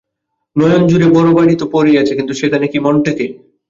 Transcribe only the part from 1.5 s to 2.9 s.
তো পড়েই আছে, কিন্তু সেখানে কি